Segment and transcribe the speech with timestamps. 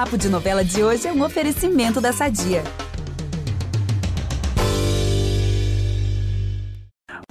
[0.00, 2.62] Papo de Novela de hoje é um oferecimento da Sadia.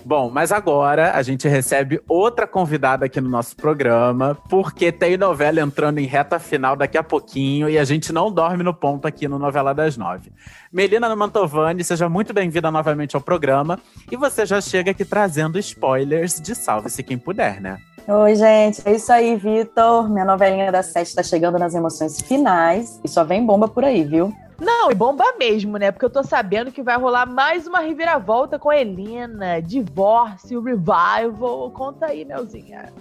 [0.06, 5.60] Bom, mas agora a gente recebe outra convidada aqui no nosso programa, porque tem novela
[5.62, 9.28] entrando em reta final daqui a pouquinho e a gente não dorme no ponto aqui
[9.28, 10.32] no Novela das Nove.
[10.72, 13.80] Melina Mantovani, seja muito bem-vinda novamente ao programa
[14.12, 17.80] e você já chega aqui trazendo spoilers de Salve-se Quem Puder, né?
[18.08, 20.10] Oi, gente, é isso aí, Vitor.
[20.10, 24.04] Minha novelinha da sete está chegando nas emoções finais e só vem bomba por aí,
[24.04, 24.34] viu?
[24.60, 25.92] Não, e bomba mesmo, né?
[25.92, 31.72] Porque eu tô sabendo que vai rolar mais uma reviravolta com a Helena, divórcio, revival.
[31.72, 32.92] Conta aí, Melzinha.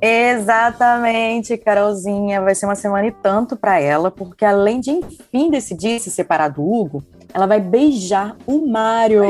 [0.00, 2.40] Exatamente, Carolzinha.
[2.40, 6.48] Vai ser uma semana e tanto para ela, porque além de enfim decidir se separar
[6.48, 7.02] do Hugo,
[7.34, 9.22] ela vai beijar o Mário.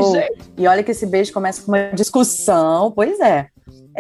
[0.56, 2.92] e olha que esse beijo começa com uma discussão.
[2.92, 3.48] Pois é.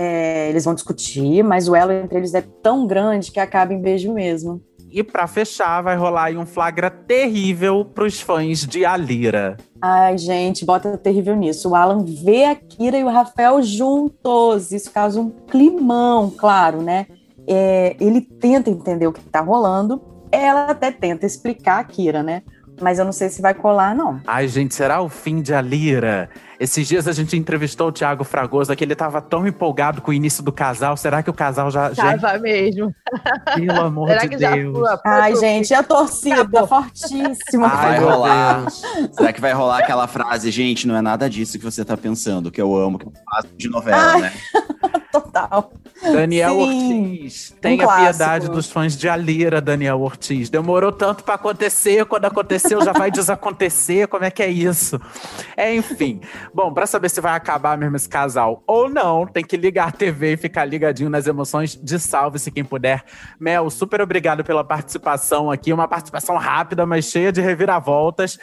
[0.00, 0.48] É.
[0.48, 4.12] Eles vão discutir, mas o elo entre eles é tão grande que acaba em beijo
[4.12, 4.62] mesmo.
[4.92, 9.56] E para fechar, vai rolar aí um flagra terrível pros fãs de Alira.
[9.80, 11.70] Ai, gente, bota terrível nisso.
[11.70, 14.72] O Alan vê a Kira e o Rafael juntos.
[14.72, 17.06] Isso causa um climão, claro, né?
[17.46, 20.02] É, ele tenta entender o que tá rolando.
[20.32, 22.42] Ela até tenta explicar a Kira, né?
[22.80, 24.20] Mas eu não sei se vai colar, não.
[24.26, 26.30] Ai, gente, será o fim de Alira?
[26.58, 30.14] Esses dias a gente entrevistou o Thiago Fragoso, que ele tava tão empolgado com o
[30.14, 30.96] início do casal.
[30.96, 31.90] Será que o casal já.
[31.90, 32.38] Tava já...
[32.38, 32.94] mesmo.
[33.54, 34.78] Pelo amor Será de Deus.
[34.78, 35.00] Já...
[35.04, 36.66] Ai, gente, a torcida Acabou.
[36.66, 37.66] fortíssima.
[37.66, 38.70] Ai, vai rolar.
[38.70, 42.50] Será que vai rolar aquela frase, gente, não é nada disso que você tá pensando,
[42.50, 44.20] que eu amo, que eu faço de novela, Ai.
[44.20, 44.32] né?
[45.12, 45.72] Total.
[46.02, 50.48] Daniel Sim, Ortiz, tenha um piedade dos fãs de Alira, Daniel Ortiz.
[50.48, 55.00] Demorou tanto para acontecer, quando aconteceu já vai desacontecer, como é que é isso?
[55.56, 56.20] É, enfim.
[56.54, 59.92] Bom, para saber se vai acabar mesmo esse casal ou não, tem que ligar a
[59.92, 63.04] TV e ficar ligadinho nas emoções de Salve-se quem puder.
[63.38, 68.38] Mel, super obrigado pela participação aqui, uma participação rápida, mas cheia de reviravoltas.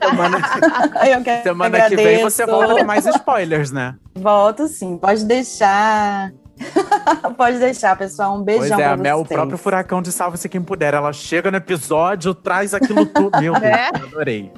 [0.00, 0.38] Semana,
[1.42, 3.96] Semana que, que vem você volta com mais spoilers, né?
[4.14, 6.32] Volto sim, pode deixar.
[7.36, 8.36] Pode deixar, pessoal.
[8.36, 10.94] Um beijão pois é, a Mel, o próprio furacão de Salve-se Quem Puder.
[10.94, 13.40] Ela chega no episódio, traz aquilo tudo.
[13.40, 13.88] Meu Deus, é?
[13.88, 14.52] adorei.